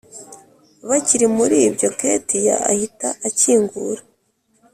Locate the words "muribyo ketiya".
1.35-2.55